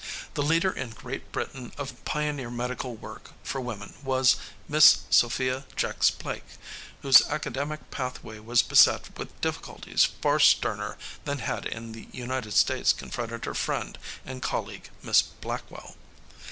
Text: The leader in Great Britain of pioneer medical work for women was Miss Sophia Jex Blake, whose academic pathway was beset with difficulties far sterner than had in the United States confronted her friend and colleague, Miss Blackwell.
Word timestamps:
The 0.33 0.41
leader 0.41 0.71
in 0.71 0.89
Great 0.97 1.31
Britain 1.31 1.73
of 1.77 2.03
pioneer 2.05 2.49
medical 2.49 2.95
work 2.95 3.33
for 3.43 3.61
women 3.61 3.93
was 4.01 4.35
Miss 4.67 5.01
Sophia 5.11 5.65
Jex 5.75 6.09
Blake, 6.09 6.53
whose 7.03 7.21
academic 7.29 7.91
pathway 7.91 8.39
was 8.39 8.63
beset 8.63 9.15
with 9.15 9.39
difficulties 9.41 10.05
far 10.05 10.39
sterner 10.39 10.97
than 11.25 11.37
had 11.37 11.67
in 11.67 11.91
the 11.91 12.07
United 12.11 12.53
States 12.53 12.93
confronted 12.93 13.45
her 13.45 13.53
friend 13.53 13.99
and 14.25 14.41
colleague, 14.41 14.89
Miss 15.03 15.21
Blackwell. 15.21 15.93